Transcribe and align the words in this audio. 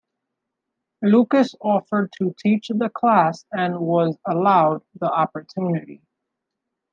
Lucas 1.03 1.53
offered 1.61 2.11
to 2.17 2.33
teach 2.39 2.69
the 2.73 2.89
class, 2.89 3.45
and 3.51 3.77
was 3.79 4.17
allowed 4.27 4.81
the 4.99 5.05
opportunity. 5.05 6.01